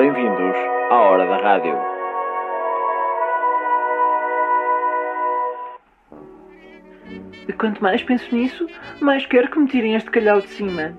[0.00, 0.54] Bem-vindos
[0.92, 1.76] à Hora da Rádio.
[7.58, 8.68] Quanto mais penso nisso,
[9.00, 10.96] mais quero que me tirem este calhau de cima.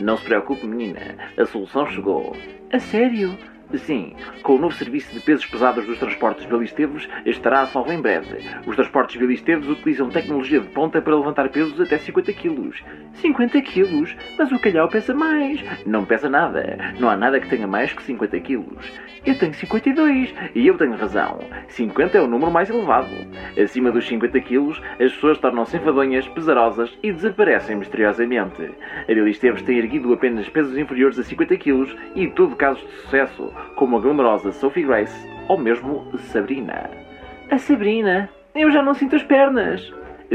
[0.00, 0.98] Não se preocupe, menina.
[1.38, 2.36] A solução chegou.
[2.72, 3.38] A sério?
[3.78, 8.00] Sim, com o novo serviço de pesos pesados dos transportes Esteves estará a salvo em
[8.00, 8.38] breve.
[8.66, 12.72] Os transportes Esteves utilizam tecnologia de ponta para levantar pesos até 50 kg.
[13.14, 14.16] 50 kg?
[14.36, 15.62] Mas o calhau pesa mais.
[15.86, 16.94] Não pesa nada.
[16.98, 18.64] Não há nada que tenha mais que 50 kg.
[19.24, 20.34] Eu tenho 52.
[20.54, 21.38] E eu tenho razão.
[21.68, 23.10] 50 é o número mais elevado.
[23.62, 28.70] Acima dos 50 kg, as pessoas tornam-se enfadonhas, pesarosas e desaparecem misteriosamente.
[29.08, 33.52] A Esteves tem erguido apenas pesos inferiores a 50 kg e tudo casos de sucesso
[33.76, 36.90] como a glamourosa Sophie Grace ou mesmo Sabrina.
[37.50, 38.28] A Sabrina?
[38.54, 39.92] Eu já não sinto as pernas.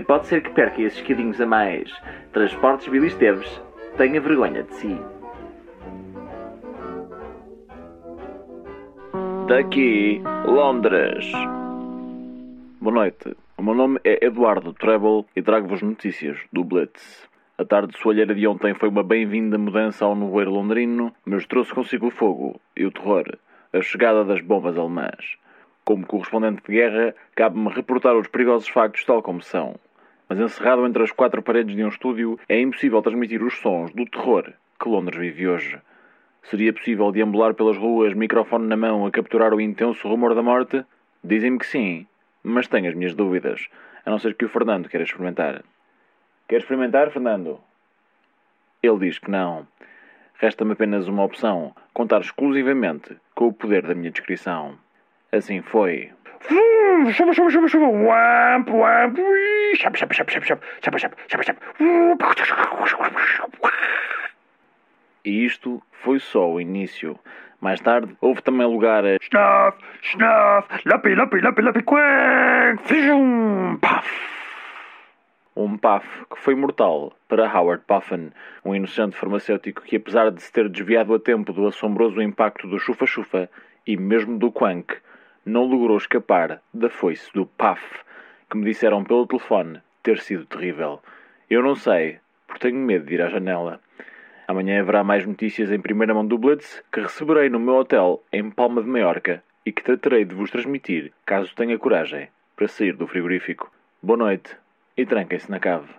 [0.07, 1.91] Pode ser que perca esses quilinhos a mais.
[2.33, 3.61] Transportes Billy Esteves,
[3.97, 4.99] tenha vergonha de si.
[9.47, 11.31] Daqui, Londres.
[12.81, 13.35] Boa noite.
[13.57, 17.27] O meu nome é Eduardo Treble e trago-vos notícias do Blitz.
[17.57, 22.07] A tarde soalheira de ontem foi uma bem-vinda mudança ao nevoeiro londrino, mas trouxe consigo
[22.07, 23.23] o fogo e o terror,
[23.71, 25.37] a chegada das bombas alemãs.
[25.85, 29.75] Como correspondente de guerra, cabe-me reportar os perigosos factos tal como são.
[30.27, 34.05] Mas encerrado entre as quatro paredes de um estúdio, é impossível transmitir os sons do
[34.05, 35.79] terror que Londres vive hoje.
[36.43, 40.83] Seria possível deambular pelas ruas, microfone na mão, a capturar o intenso rumor da morte?
[41.23, 42.05] Dizem-me que sim,
[42.43, 43.69] mas tenho as minhas dúvidas,
[44.05, 45.63] a não ser que o Fernando queira experimentar.
[46.47, 47.59] Quer experimentar, Fernando?
[48.81, 49.67] Ele diz que não.
[50.35, 54.77] Resta-me apenas uma opção: contar exclusivamente com o poder da minha descrição.
[55.31, 56.11] Assim foi.
[65.25, 67.17] E isto foi só o início.
[67.59, 69.17] Mais tarde, houve também lugar a
[70.85, 74.24] Lapi, Lapi, Lapi, Lapi, Quang, Fijum, Paf
[75.55, 78.31] um PAF que foi mortal para Howard Puffin,
[78.63, 82.77] um inocente farmacêutico que, apesar de se ter desviado a tempo do assombroso impacto do
[82.77, 83.49] chufa-chufa
[83.87, 84.97] e mesmo do Quank,
[85.45, 87.81] não logrou escapar da foice do PAF,
[88.49, 91.01] que me disseram pelo telefone ter sido terrível.
[91.49, 93.79] Eu não sei, porque tenho medo de ir à janela.
[94.47, 98.51] Amanhã haverá mais notícias em primeira mão do Blitz que receberei no meu hotel em
[98.51, 103.07] Palma de Maiorca e que tratarei de vos transmitir caso tenha coragem para sair do
[103.07, 103.71] frigorífico.
[104.03, 104.64] Boa noite
[104.97, 105.89] e tranquem-se na cave.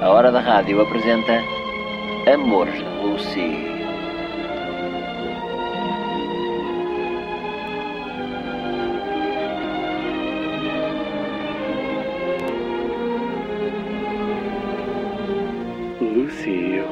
[0.00, 1.32] A Hora da Rádio apresenta
[2.30, 3.73] Amores de Lucy.
[16.24, 16.86] Lucy, eu.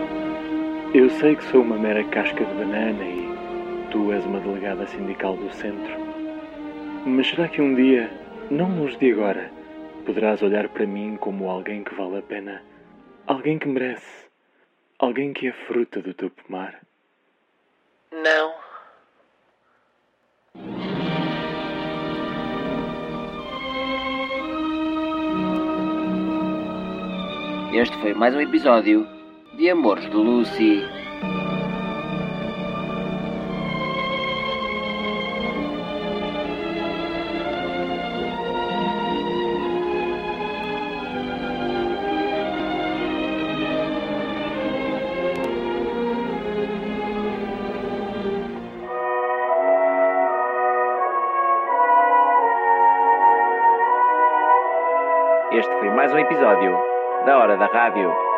[0.92, 5.38] Eu sei que sou uma mera casca de banana e tu és uma delegada sindical
[5.38, 5.94] do centro.
[7.06, 8.10] Mas será que um dia,
[8.50, 9.50] não nos de agora,
[10.04, 12.62] poderás olhar para mim como alguém que vale a pena?
[13.26, 14.26] Alguém que merece?
[14.98, 16.82] Alguém que é fruta do teu pomar?
[18.12, 18.52] Não.
[27.72, 29.21] Este foi mais um episódio
[29.54, 30.82] de Amores de Lucy.
[55.52, 56.76] Este foi mais um episódio
[57.26, 58.31] da Hora da Rádio.